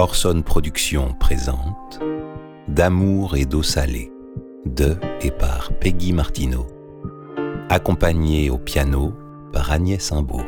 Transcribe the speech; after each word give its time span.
Orson 0.00 0.40
Productions 0.40 1.12
présente 1.12 2.00
D'amour 2.68 3.36
et 3.36 3.44
d'eau 3.44 3.62
salée 3.62 4.10
de 4.64 4.96
et 5.20 5.30
par 5.30 5.74
Peggy 5.74 6.14
Martineau, 6.14 6.66
accompagnée 7.68 8.48
au 8.48 8.56
piano 8.56 9.12
par 9.52 9.70
Agnès 9.70 10.10
Imbeau. 10.10 10.40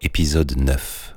Épisode 0.00 0.56
9 0.56 1.16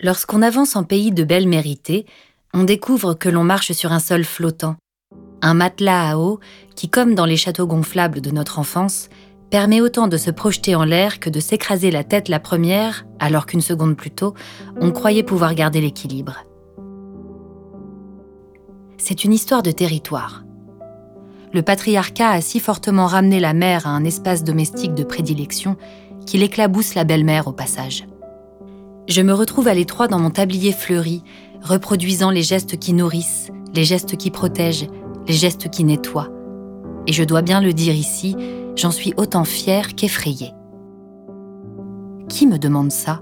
Lorsqu'on 0.00 0.40
avance 0.40 0.76
en 0.76 0.84
pays 0.84 1.12
de 1.12 1.24
belle 1.24 1.46
méritée, 1.46 2.06
on 2.54 2.64
découvre 2.64 3.12
que 3.12 3.28
l'on 3.28 3.44
marche 3.44 3.72
sur 3.72 3.92
un 3.92 4.00
sol 4.00 4.24
flottant, 4.24 4.76
un 5.42 5.52
matelas 5.52 6.12
à 6.12 6.16
eau 6.16 6.40
qui, 6.74 6.88
comme 6.88 7.14
dans 7.14 7.26
les 7.26 7.36
châteaux 7.36 7.66
gonflables 7.66 8.22
de 8.22 8.30
notre 8.30 8.58
enfance, 8.58 9.10
permet 9.50 9.80
autant 9.80 10.08
de 10.08 10.16
se 10.16 10.30
projeter 10.30 10.74
en 10.74 10.84
l'air 10.84 11.20
que 11.20 11.30
de 11.30 11.40
s'écraser 11.40 11.90
la 11.90 12.04
tête 12.04 12.28
la 12.28 12.40
première, 12.40 13.06
alors 13.18 13.46
qu'une 13.46 13.60
seconde 13.60 13.96
plus 13.96 14.10
tôt, 14.10 14.34
on 14.80 14.90
croyait 14.90 15.22
pouvoir 15.22 15.54
garder 15.54 15.80
l'équilibre. 15.80 16.44
C'est 18.98 19.24
une 19.24 19.32
histoire 19.32 19.62
de 19.62 19.70
territoire. 19.70 20.44
Le 21.54 21.62
patriarcat 21.62 22.30
a 22.30 22.40
si 22.42 22.60
fortement 22.60 23.06
ramené 23.06 23.40
la 23.40 23.54
mère 23.54 23.86
à 23.86 23.90
un 23.90 24.04
espace 24.04 24.44
domestique 24.44 24.94
de 24.94 25.04
prédilection 25.04 25.76
qu'il 26.26 26.42
éclabousse 26.42 26.94
la 26.94 27.04
belle-mère 27.04 27.48
au 27.48 27.52
passage. 27.52 28.06
Je 29.08 29.22
me 29.22 29.32
retrouve 29.32 29.68
à 29.68 29.74
l'étroit 29.74 30.08
dans 30.08 30.18
mon 30.18 30.28
tablier 30.28 30.72
fleuri, 30.72 31.22
reproduisant 31.62 32.30
les 32.30 32.42
gestes 32.42 32.78
qui 32.78 32.92
nourrissent, 32.92 33.50
les 33.74 33.84
gestes 33.84 34.18
qui 34.18 34.30
protègent, 34.30 34.88
les 35.26 35.34
gestes 35.34 35.70
qui 35.70 35.84
nettoient. 35.84 36.28
Et 37.06 37.14
je 37.14 37.24
dois 37.24 37.40
bien 37.40 37.62
le 37.62 37.72
dire 37.72 37.94
ici, 37.94 38.36
j'en 38.78 38.92
suis 38.92 39.12
autant 39.16 39.44
fière 39.44 39.96
qu'effrayée. 39.96 40.52
Qui 42.28 42.46
me 42.46 42.58
demande 42.58 42.92
ça? 42.92 43.20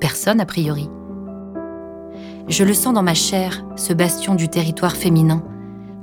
Personne 0.00 0.40
a 0.40 0.46
priori. 0.46 0.88
Je 2.48 2.64
le 2.64 2.72
sens 2.72 2.94
dans 2.94 3.02
ma 3.02 3.14
chair, 3.14 3.64
ce 3.76 3.92
bastion 3.92 4.34
du 4.34 4.48
territoire 4.48 4.96
féminin, 4.96 5.42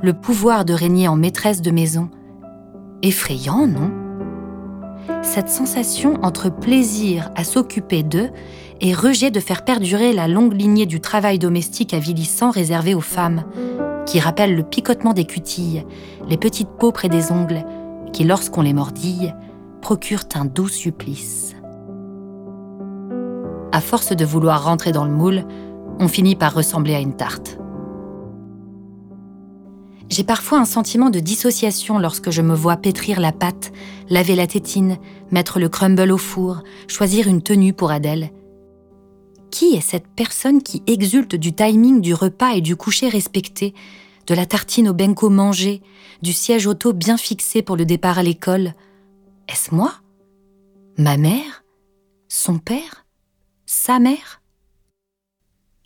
le 0.02 0.14
pouvoir 0.14 0.66
de 0.66 0.74
régner 0.74 1.08
en 1.08 1.16
maîtresse 1.16 1.62
de 1.62 1.72
maison. 1.72 2.10
Effrayant, 3.02 3.66
non? 3.66 3.92
Cette 5.24 5.50
sensation 5.50 6.20
entre 6.22 6.50
plaisir 6.50 7.32
à 7.36 7.44
s'occuper 7.44 8.04
d'eux 8.04 8.30
et 8.82 8.94
rejet 8.94 9.32
de 9.32 9.40
faire 9.40 9.66
perdurer 9.66 10.14
la 10.14 10.28
longue 10.28 10.54
lignée 10.54 10.86
du 10.86 11.02
travail 11.02 11.40
domestique 11.40 11.94
avilissant 11.94 12.52
réservé 12.52 12.94
aux 12.94 13.02
femmes, 13.02 13.44
qui 14.06 14.20
rappelle 14.20 14.56
le 14.56 14.64
picotement 14.64 15.14
des 15.14 15.26
cutilles, 15.26 15.86
les 16.30 16.38
petites 16.38 16.70
peaux 16.70 16.92
près 16.92 17.10
des 17.10 17.32
ongles, 17.32 17.66
qui, 18.12 18.24
lorsqu'on 18.24 18.62
les 18.62 18.74
mordille, 18.74 19.34
procurent 19.82 20.26
un 20.36 20.46
doux 20.46 20.68
supplice. 20.68 21.56
À 23.72 23.82
force 23.82 24.16
de 24.16 24.26
vouloir 24.26 24.64
rentrer 24.64 24.92
dans 24.92 25.06
le 25.06 25.12
moule, 25.12 25.46
on 26.00 26.08
finit 26.08 26.36
par 26.36 26.54
ressembler 26.54 26.96
à 26.96 27.00
une 27.00 27.16
tarte. 27.16 27.60
J'ai 30.10 30.24
parfois 30.24 30.58
un 30.58 30.66
sentiment 30.66 31.12
de 31.12 31.20
dissociation 31.20 32.00
lorsque 32.00 32.32
je 32.32 32.42
me 32.42 32.56
vois 32.56 32.78
pétrir 32.78 33.20
la 33.20 33.32
pâte, 33.32 33.72
laver 34.10 34.36
la 34.36 34.48
tétine, 34.48 34.98
mettre 35.30 35.60
le 35.60 35.70
crumble 35.70 36.12
au 36.12 36.18
four, 36.18 36.64
choisir 36.88 37.28
une 37.28 37.44
tenue 37.44 37.74
pour 37.74 37.92
Adèle. 37.92 38.32
Qui 39.52 39.76
est 39.76 39.82
cette 39.82 40.08
personne 40.08 40.64
qui 40.64 40.82
exulte 40.88 41.36
du 41.36 41.54
timing 41.54 42.02
du 42.02 42.16
repas 42.16 42.54
et 42.54 42.62
du 42.62 42.76
coucher 42.76 43.08
respecté, 43.08 43.76
de 44.30 44.36
la 44.36 44.46
tartine 44.46 44.90
au 44.90 44.94
benko 44.94 45.30
mangé, 45.30 45.82
du 46.22 46.34
siège 46.34 46.68
auto 46.68 46.94
bien 46.94 47.18
fixé 47.18 47.64
pour 47.64 47.76
le 47.76 47.86
départ 47.86 48.20
à 48.20 48.24
l'école. 48.24 48.76
Est-ce 49.48 49.74
moi? 49.74 49.92
Ma 50.98 51.18
mère? 51.18 51.64
Son 52.28 52.60
père? 52.60 53.08
Sa 53.66 53.98
mère? 53.98 54.42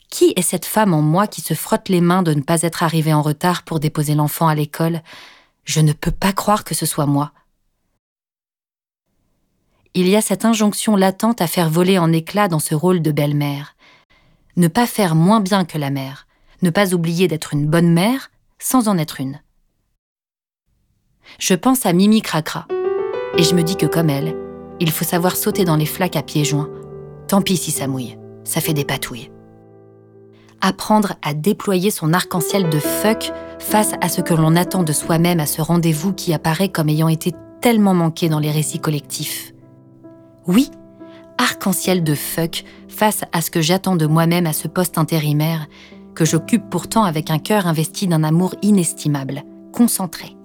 Qui 0.09 0.33
est 0.35 0.41
cette 0.41 0.65
femme 0.65 0.93
en 0.93 1.01
moi 1.01 1.25
qui 1.25 1.39
se 1.39 1.53
frotte 1.53 1.87
les 1.87 2.01
mains 2.01 2.21
de 2.21 2.33
ne 2.33 2.41
pas 2.41 2.63
être 2.63 2.83
arrivée 2.83 3.13
en 3.13 3.21
retard 3.21 3.63
pour 3.63 3.79
déposer 3.79 4.13
l'enfant 4.13 4.49
à 4.49 4.55
l'école? 4.55 5.01
Je 5.63 5.79
ne 5.79 5.93
peux 5.93 6.11
pas 6.11 6.33
croire 6.33 6.65
que 6.65 6.75
ce 6.75 6.85
soit 6.85 7.05
moi. 7.05 7.31
Il 9.93 10.09
y 10.09 10.17
a 10.17 10.21
cette 10.21 10.43
injonction 10.43 10.97
latente 10.97 11.39
à 11.39 11.47
faire 11.47 11.69
voler 11.69 11.97
en 11.97 12.11
éclats 12.11 12.49
dans 12.49 12.59
ce 12.59 12.75
rôle 12.75 13.01
de 13.01 13.11
belle-mère. 13.13 13.77
Ne 14.57 14.67
pas 14.67 14.85
faire 14.85 15.15
moins 15.15 15.39
bien 15.39 15.63
que 15.63 15.77
la 15.77 15.91
mère, 15.91 16.27
ne 16.61 16.71
pas 16.71 16.93
oublier 16.93 17.29
d'être 17.29 17.53
une 17.53 17.67
bonne 17.67 17.93
mère, 17.93 18.31
sans 18.59 18.87
en 18.87 18.97
être 18.97 19.19
une. 19.19 19.41
Je 21.39 21.53
pense 21.53 21.85
à 21.85 21.93
Mimi 21.93 22.21
Cracra, 22.21 22.67
et 23.37 23.43
je 23.43 23.55
me 23.55 23.63
dis 23.63 23.75
que 23.75 23.85
comme 23.85 24.09
elle, 24.09 24.35
il 24.79 24.91
faut 24.91 25.05
savoir 25.05 25.35
sauter 25.35 25.65
dans 25.65 25.75
les 25.75 25.85
flaques 25.85 26.15
à 26.15 26.21
pieds 26.21 26.45
joints. 26.45 26.69
Tant 27.27 27.41
pis 27.41 27.57
si 27.57 27.71
ça 27.71 27.87
mouille, 27.87 28.17
ça 28.43 28.61
fait 28.61 28.73
des 28.73 28.85
patouilles. 28.85 29.31
Apprendre 30.61 31.13
à 31.21 31.33
déployer 31.33 31.91
son 31.91 32.13
arc-en-ciel 32.13 32.69
de 32.69 32.79
fuck 32.79 33.31
face 33.59 33.93
à 34.01 34.09
ce 34.09 34.21
que 34.21 34.33
l'on 34.33 34.55
attend 34.55 34.83
de 34.83 34.93
soi-même 34.93 35.39
à 35.39 35.45
ce 35.45 35.61
rendez-vous 35.61 36.13
qui 36.13 36.33
apparaît 36.33 36.69
comme 36.69 36.89
ayant 36.89 37.07
été 37.09 37.33
tellement 37.61 37.93
manqué 37.93 38.29
dans 38.29 38.39
les 38.39 38.51
récits 38.51 38.79
collectifs. 38.79 39.53
Oui, 40.47 40.69
arc-en-ciel 41.37 42.03
de 42.03 42.15
fuck 42.15 42.65
face 42.87 43.23
à 43.31 43.41
ce 43.41 43.51
que 43.51 43.61
j'attends 43.61 43.95
de 43.95 44.05
moi-même 44.05 44.45
à 44.45 44.53
ce 44.53 44.67
poste 44.67 44.97
intérimaire 44.97 45.67
que 46.13 46.25
j'occupe 46.25 46.69
pourtant 46.69 47.03
avec 47.03 47.31
un 47.31 47.39
cœur 47.39 47.67
investi 47.67 48.07
d'un 48.07 48.23
amour 48.23 48.55
inestimable, 48.61 49.43
concentré. 49.71 50.35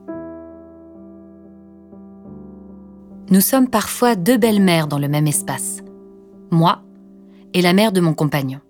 Nous 3.30 3.40
sommes 3.42 3.68
parfois 3.68 4.16
deux 4.16 4.38
belles-mères 4.38 4.86
dans 4.86 4.98
le 4.98 5.08
même 5.08 5.26
espace, 5.26 5.82
moi 6.50 6.82
et 7.52 7.60
la 7.60 7.72
mère 7.72 7.92
de 7.92 8.00
mon 8.00 8.14
compagnon. 8.14 8.60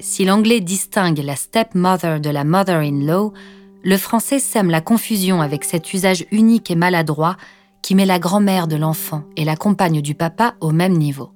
Si 0.00 0.24
l'anglais 0.24 0.60
distingue 0.60 1.18
la 1.18 1.36
stepmother 1.36 2.20
de 2.20 2.30
la 2.30 2.44
mother-in-law, 2.44 3.32
le 3.82 3.96
français 3.96 4.40
sème 4.40 4.70
la 4.70 4.80
confusion 4.80 5.40
avec 5.40 5.64
cet 5.64 5.94
usage 5.94 6.26
unique 6.32 6.70
et 6.70 6.74
maladroit 6.74 7.36
qui 7.82 7.94
met 7.94 8.06
la 8.06 8.18
grand-mère 8.18 8.66
de 8.66 8.76
l'enfant 8.76 9.22
et 9.36 9.44
la 9.44 9.54
compagne 9.54 10.02
du 10.02 10.14
papa 10.14 10.56
au 10.60 10.72
même 10.72 10.98
niveau 10.98 11.30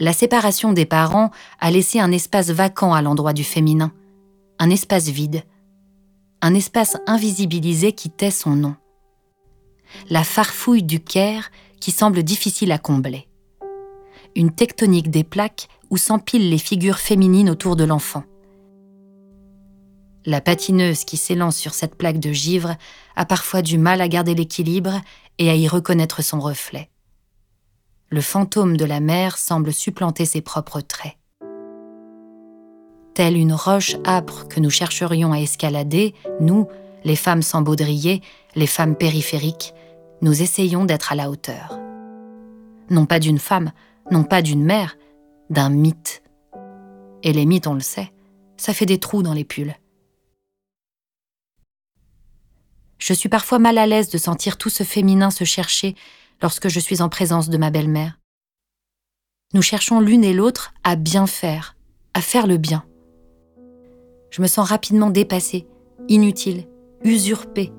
la 0.00 0.14
séparation 0.14 0.72
des 0.72 0.86
parents 0.86 1.30
a 1.60 1.70
laissé 1.70 2.00
un 2.00 2.10
espace 2.10 2.48
vacant 2.48 2.94
à 2.94 3.02
l'endroit 3.02 3.34
du 3.34 3.44
féminin, 3.44 3.92
un 4.58 4.70
espace 4.70 5.08
vide, 5.08 5.44
un 6.40 6.54
espace 6.54 6.96
invisibilisé 7.06 7.92
qui 7.92 8.08
tait 8.08 8.30
son 8.30 8.56
nom. 8.56 8.76
La 10.08 10.24
farfouille 10.24 10.82
du 10.82 11.00
Caire 11.00 11.50
qui 11.80 11.90
semble 11.90 12.22
difficile 12.22 12.72
à 12.72 12.78
combler. 12.78 13.28
Une 14.34 14.52
tectonique 14.52 15.10
des 15.10 15.24
plaques 15.24 15.68
où 15.90 15.98
s'empilent 15.98 16.48
les 16.48 16.58
figures 16.58 16.98
féminines 16.98 17.50
autour 17.50 17.76
de 17.76 17.84
l'enfant. 17.84 18.24
La 20.24 20.40
patineuse 20.40 21.04
qui 21.04 21.16
s'élance 21.16 21.56
sur 21.56 21.74
cette 21.74 21.96
plaque 21.96 22.20
de 22.20 22.32
givre 22.32 22.76
a 23.16 23.26
parfois 23.26 23.60
du 23.60 23.76
mal 23.76 24.00
à 24.00 24.08
garder 24.08 24.34
l'équilibre 24.34 25.00
et 25.38 25.50
à 25.50 25.54
y 25.54 25.68
reconnaître 25.68 26.22
son 26.22 26.40
reflet 26.40 26.88
le 28.10 28.20
fantôme 28.20 28.76
de 28.76 28.84
la 28.84 28.98
mer 28.98 29.38
semble 29.38 29.72
supplanter 29.72 30.24
ses 30.24 30.40
propres 30.40 30.80
traits. 30.80 31.16
Telle 33.14 33.36
une 33.36 33.52
roche 33.52 33.96
âpre 34.04 34.48
que 34.48 34.58
nous 34.58 34.70
chercherions 34.70 35.32
à 35.32 35.38
escalader, 35.38 36.14
nous, 36.40 36.66
les 37.04 37.16
femmes 37.16 37.42
sans 37.42 37.62
baudrier, 37.62 38.22
les 38.56 38.66
femmes 38.66 38.96
périphériques, 38.96 39.74
nous 40.22 40.42
essayons 40.42 40.84
d'être 40.84 41.12
à 41.12 41.14
la 41.14 41.30
hauteur. 41.30 41.78
Non 42.90 43.06
pas 43.06 43.20
d'une 43.20 43.38
femme, 43.38 43.70
non 44.10 44.24
pas 44.24 44.42
d'une 44.42 44.64
mère, 44.64 44.96
d'un 45.48 45.70
mythe. 45.70 46.22
Et 47.22 47.32
les 47.32 47.46
mythes, 47.46 47.68
on 47.68 47.74
le 47.74 47.80
sait, 47.80 48.12
ça 48.56 48.74
fait 48.74 48.86
des 48.86 48.98
trous 48.98 49.22
dans 49.22 49.34
les 49.34 49.44
pulls. 49.44 49.76
Je 52.98 53.14
suis 53.14 53.28
parfois 53.28 53.58
mal 53.58 53.78
à 53.78 53.86
l'aise 53.86 54.10
de 54.10 54.18
sentir 54.18 54.58
tout 54.58 54.68
ce 54.68 54.82
féminin 54.82 55.30
se 55.30 55.44
chercher 55.44 55.94
lorsque 56.42 56.68
je 56.68 56.80
suis 56.80 57.02
en 57.02 57.08
présence 57.08 57.48
de 57.48 57.58
ma 57.58 57.70
belle-mère. 57.70 58.18
Nous 59.52 59.62
cherchons 59.62 60.00
l'une 60.00 60.24
et 60.24 60.32
l'autre 60.32 60.72
à 60.84 60.96
bien 60.96 61.26
faire, 61.26 61.76
à 62.14 62.20
faire 62.20 62.46
le 62.46 62.56
bien. 62.56 62.84
Je 64.30 64.42
me 64.42 64.46
sens 64.46 64.68
rapidement 64.68 65.10
dépassée, 65.10 65.66
inutile, 66.08 66.66
usurpée 67.02 67.72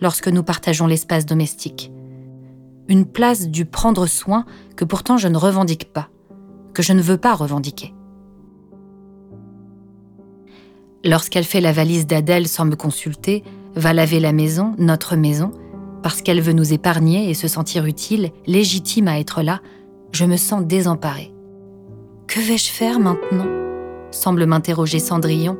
lorsque 0.00 0.28
nous 0.28 0.42
partageons 0.42 0.86
l'espace 0.86 1.26
domestique. 1.26 1.92
Une 2.88 3.04
place 3.04 3.48
du 3.48 3.66
prendre 3.66 4.06
soin 4.06 4.46
que 4.76 4.84
pourtant 4.84 5.18
je 5.18 5.28
ne 5.28 5.36
revendique 5.36 5.92
pas, 5.92 6.08
que 6.72 6.82
je 6.82 6.94
ne 6.94 7.02
veux 7.02 7.18
pas 7.18 7.34
revendiquer. 7.34 7.92
Lorsqu'elle 11.04 11.44
fait 11.44 11.60
la 11.60 11.72
valise 11.72 12.06
d'Adèle 12.06 12.48
sans 12.48 12.64
me 12.64 12.74
consulter, 12.74 13.44
va 13.74 13.92
laver 13.92 14.18
la 14.18 14.32
maison, 14.32 14.74
notre 14.78 15.14
maison, 15.14 15.52
parce 16.02 16.22
qu'elle 16.22 16.40
veut 16.40 16.52
nous 16.52 16.72
épargner 16.72 17.30
et 17.30 17.34
se 17.34 17.48
sentir 17.48 17.86
utile, 17.86 18.30
légitime 18.46 19.08
à 19.08 19.18
être 19.18 19.42
là, 19.42 19.60
je 20.12 20.24
me 20.24 20.36
sens 20.36 20.64
désemparée. 20.64 21.32
Que 22.26 22.40
vais-je 22.40 22.70
faire 22.70 22.98
maintenant? 23.00 23.46
semble 24.10 24.46
m'interroger 24.46 25.00
Cendrillon, 25.00 25.58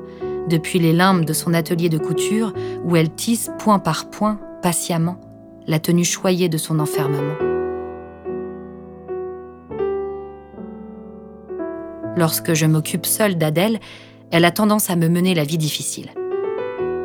depuis 0.48 0.78
les 0.78 0.94
limbes 0.94 1.26
de 1.26 1.34
son 1.34 1.52
atelier 1.52 1.90
de 1.90 1.98
couture 1.98 2.54
où 2.82 2.96
elle 2.96 3.10
tisse 3.10 3.50
point 3.58 3.78
par 3.78 4.08
point, 4.08 4.40
patiemment, 4.62 5.20
la 5.66 5.78
tenue 5.78 6.04
choyée 6.04 6.48
de 6.48 6.56
son 6.56 6.80
enfermement. 6.80 7.36
lorsque 12.18 12.52
je 12.52 12.66
m'occupe 12.66 13.06
seule 13.06 13.38
d'Adèle, 13.38 13.78
elle 14.30 14.44
a 14.44 14.50
tendance 14.50 14.90
à 14.90 14.96
me 14.96 15.08
mener 15.08 15.34
la 15.34 15.44
vie 15.44 15.56
difficile. 15.56 16.10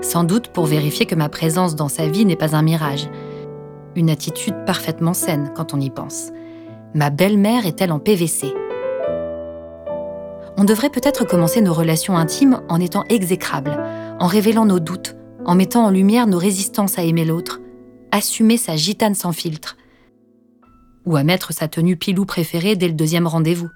Sans 0.03 0.25
doute 0.25 0.49
pour 0.49 0.65
vérifier 0.65 1.05
que 1.05 1.15
ma 1.15 1.29
présence 1.29 1.75
dans 1.75 1.87
sa 1.87 2.07
vie 2.07 2.25
n'est 2.25 2.35
pas 2.35 2.57
un 2.57 2.61
mirage. 2.61 3.09
Une 3.95 4.09
attitude 4.09 4.65
parfaitement 4.65 5.13
saine 5.13 5.51
quand 5.55 5.73
on 5.73 5.79
y 5.79 5.89
pense. 5.89 6.31
Ma 6.93 7.09
belle-mère 7.09 7.65
est-elle 7.65 7.93
en 7.93 7.99
PVC 7.99 8.53
On 10.57 10.65
devrait 10.65 10.89
peut-être 10.89 11.25
commencer 11.25 11.61
nos 11.61 11.73
relations 11.73 12.17
intimes 12.17 12.61
en 12.67 12.81
étant 12.81 13.05
exécrables, 13.07 13.81
en 14.19 14.27
révélant 14.27 14.65
nos 14.65 14.81
doutes, 14.81 15.15
en 15.45 15.55
mettant 15.55 15.85
en 15.85 15.89
lumière 15.89 16.27
nos 16.27 16.37
résistances 16.37 16.99
à 16.99 17.03
aimer 17.03 17.23
l'autre, 17.23 17.61
assumer 18.11 18.57
sa 18.57 18.75
gitane 18.75 19.15
sans 19.15 19.31
filtre, 19.31 19.77
ou 21.05 21.15
à 21.15 21.23
mettre 21.23 21.53
sa 21.53 21.69
tenue 21.69 21.95
pilou 21.95 22.25
préférée 22.25 22.75
dès 22.75 22.87
le 22.87 22.93
deuxième 22.93 23.25
rendez-vous. 23.25 23.69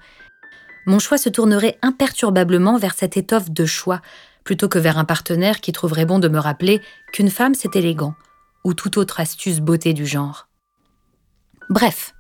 Mon 0.88 1.00
choix 1.00 1.18
se 1.18 1.30
tournerait 1.30 1.78
imperturbablement 1.82 2.78
vers 2.78 2.96
cette 2.96 3.16
étoffe 3.16 3.50
de 3.50 3.66
choix, 3.66 4.02
plutôt 4.48 4.70
que 4.70 4.80
vers 4.80 4.98
un 4.98 5.04
partenaire 5.04 5.60
qui 5.60 5.74
trouverait 5.74 6.06
bon 6.06 6.20
de 6.20 6.30
me 6.30 6.40
rappeler 6.40 6.80
qu'une 7.12 7.30
femme 7.30 7.54
c'est 7.54 7.76
élégant, 7.76 8.14
ou 8.64 8.74
toute 8.74 8.96
autre 8.96 9.20
astuce 9.20 9.60
beauté 9.60 9.94
du 9.94 10.06
genre. 10.06 10.48
Bref, 11.70 12.14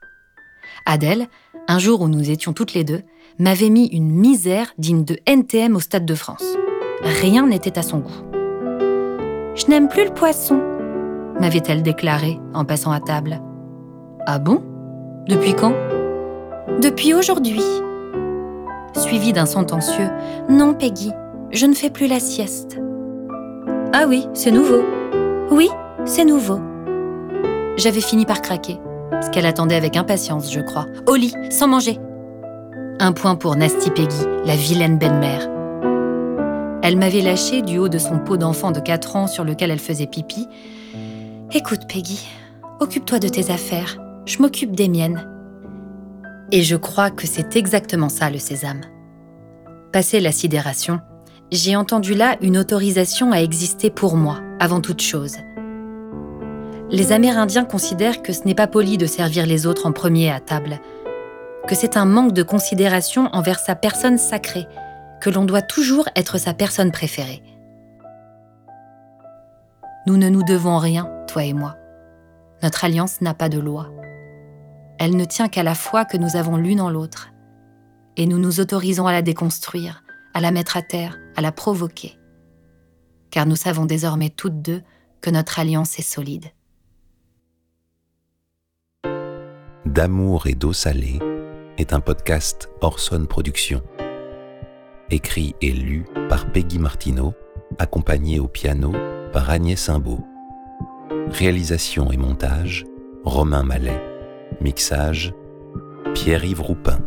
Adèle, 0.85 1.27
un 1.69 1.79
jour 1.79 2.01
où 2.01 2.09
nous 2.09 2.29
étions 2.29 2.51
toutes 2.51 2.73
les 2.73 2.83
deux, 2.83 3.01
m'avait 3.39 3.69
mis 3.69 3.85
une 3.85 4.11
misère 4.11 4.73
digne 4.77 5.05
de 5.05 5.17
NTM 5.25 5.77
au 5.77 5.79
Stade 5.79 6.05
de 6.05 6.15
France. 6.15 6.43
Rien 7.01 7.47
n'était 7.47 7.79
à 7.79 7.81
son 7.81 7.99
goût. 7.99 8.29
Je 9.55 9.67
n'aime 9.69 9.87
plus 9.87 10.03
le 10.03 10.13
poisson, 10.13 10.61
m'avait-elle 11.39 11.81
déclaré 11.81 12.41
en 12.53 12.65
passant 12.65 12.91
à 12.91 12.99
table. 12.99 13.41
Ah 14.25 14.39
bon? 14.39 14.61
Depuis 15.29 15.53
quand? 15.53 15.75
Depuis 16.81 17.13
aujourd'hui. 17.13 17.63
Suivi 18.97 19.31
d'un 19.31 19.45
sentencieux 19.45 20.09
Non, 20.49 20.73
Peggy, 20.73 21.13
je 21.51 21.65
ne 21.65 21.73
fais 21.73 21.89
plus 21.89 22.07
la 22.07 22.19
sieste. 22.19 22.79
Ah 23.93 24.05
oui, 24.07 24.27
c'est 24.33 24.51
nouveau. 24.51 24.83
Oui, 25.49 25.69
c'est 26.05 26.25
nouveau. 26.25 26.59
J'avais 27.77 28.01
fini 28.01 28.25
par 28.25 28.41
craquer, 28.41 28.79
ce 29.21 29.29
qu'elle 29.29 29.45
attendait 29.45 29.75
avec 29.75 29.95
impatience, 29.95 30.51
je 30.51 30.59
crois. 30.59 30.85
Au 31.07 31.15
lit, 31.15 31.33
sans 31.49 31.67
manger. 31.67 31.99
Un 32.99 33.13
point 33.13 33.35
pour 33.35 33.55
Nasty 33.55 33.91
Peggy, 33.91 34.25
la 34.45 34.55
vilaine 34.55 34.97
belle-mère. 34.97 35.47
Elle 36.83 36.97
m'avait 36.97 37.21
lâché 37.21 37.61
du 37.61 37.77
haut 37.77 37.89
de 37.89 37.97
son 37.97 38.19
pot 38.19 38.37
d'enfant 38.37 38.71
de 38.71 38.79
4 38.79 39.15
ans 39.15 39.27
sur 39.27 39.43
lequel 39.43 39.71
elle 39.71 39.79
faisait 39.79 40.07
pipi. 40.07 40.47
Écoute, 41.53 41.87
Peggy, 41.87 42.27
occupe-toi 42.79 43.19
de 43.19 43.27
tes 43.27 43.51
affaires, 43.51 43.97
je 44.25 44.41
m'occupe 44.41 44.75
des 44.75 44.89
miennes. 44.89 45.27
Et 46.51 46.63
je 46.63 46.75
crois 46.75 47.09
que 47.09 47.27
c'est 47.27 47.55
exactement 47.55 48.09
ça 48.09 48.29
le 48.29 48.37
sésame. 48.37 48.81
Passé 49.91 50.19
la 50.19 50.31
sidération, 50.31 50.99
j'ai 51.51 51.75
entendu 51.75 52.13
là 52.13 52.35
une 52.41 52.57
autorisation 52.57 53.31
à 53.31 53.37
exister 53.37 53.89
pour 53.89 54.17
moi, 54.17 54.41
avant 54.59 54.81
toute 54.81 55.01
chose. 55.01 55.37
Les 56.89 57.11
Amérindiens 57.11 57.65
considèrent 57.65 58.21
que 58.21 58.33
ce 58.33 58.43
n'est 58.43 58.55
pas 58.55 58.67
poli 58.67 58.97
de 58.97 59.05
servir 59.05 59.45
les 59.45 59.65
autres 59.65 59.85
en 59.85 59.91
premier 59.91 60.31
à 60.31 60.39
table, 60.39 60.79
que 61.67 61.75
c'est 61.75 61.97
un 61.97 62.05
manque 62.05 62.33
de 62.33 62.43
considération 62.43 63.29
envers 63.33 63.59
sa 63.59 63.75
personne 63.75 64.17
sacrée, 64.17 64.67
que 65.21 65.29
l'on 65.29 65.45
doit 65.45 65.61
toujours 65.61 66.07
être 66.15 66.37
sa 66.37 66.53
personne 66.53 66.91
préférée. 66.91 67.43
Nous 70.05 70.17
ne 70.17 70.29
nous 70.29 70.43
devons 70.43 70.77
rien, 70.77 71.09
toi 71.27 71.43
et 71.43 71.53
moi. 71.53 71.75
Notre 72.63 72.85
alliance 72.85 73.19
n'a 73.21 73.33
pas 73.33 73.49
de 73.49 73.59
loi. 73.59 73.89
Elle 74.99 75.15
ne 75.15 75.25
tient 75.25 75.49
qu'à 75.49 75.63
la 75.63 75.75
foi 75.75 76.05
que 76.05 76.17
nous 76.17 76.37
avons 76.37 76.57
l'une 76.57 76.81
en 76.81 76.89
l'autre. 76.89 77.29
Et 78.15 78.25
nous 78.25 78.39
nous 78.39 78.59
autorisons 78.59 79.05
à 79.05 79.11
la 79.11 79.21
déconstruire, 79.21 80.03
à 80.33 80.39
la 80.39 80.51
mettre 80.51 80.77
à 80.77 80.81
terre, 80.81 81.17
à 81.37 81.41
la 81.41 81.53
provoquer. 81.53 82.17
Car 83.31 83.45
nous 83.45 83.55
savons 83.55 83.85
désormais 83.85 84.29
toutes 84.29 84.61
deux 84.61 84.81
que 85.21 85.29
notre 85.29 85.59
alliance 85.59 85.97
est 85.99 86.01
solide. 86.01 86.45
D'amour 89.85 90.47
et 90.47 90.55
d'eau 90.55 90.73
salée 90.73 91.19
est 91.77 91.93
un 91.93 92.01
podcast 92.01 92.69
Orson 92.81 93.25
Productions. 93.25 93.83
Écrit 95.09 95.55
et 95.61 95.71
lu 95.71 96.05
par 96.27 96.51
Peggy 96.51 96.79
Martineau, 96.79 97.33
accompagné 97.79 98.39
au 98.39 98.47
piano 98.47 98.91
par 99.31 99.49
Agnès 99.49 99.79
Simbaud. 99.79 100.25
Réalisation 101.29 102.11
et 102.11 102.17
montage 102.17 102.85
Romain 103.23 103.63
Mallet. 103.63 104.01
Mixage 104.59 105.33
Pierre-Yves 106.13 106.61
Roupin. 106.61 106.99